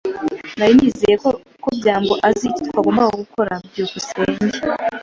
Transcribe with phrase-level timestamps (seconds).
[0.57, 1.29] Nari nizeye ko
[1.79, 3.53] byambo azi icyo twagombaga gukora.
[3.69, 4.43] byukusenge